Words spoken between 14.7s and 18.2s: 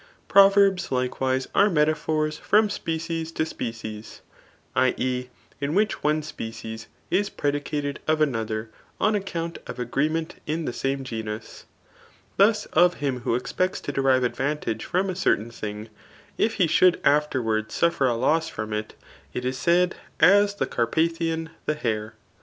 from a certain thing, if he should afterwards suffer a